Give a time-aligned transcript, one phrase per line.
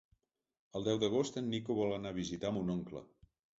[0.79, 3.07] El deu d'agost en Nico vol anar a visitar mon oncle.